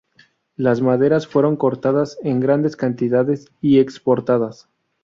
[0.55, 4.67] Las maderas fueron cortadas en grandes cantidades y exportadas.